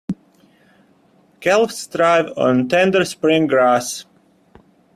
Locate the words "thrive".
1.85-2.31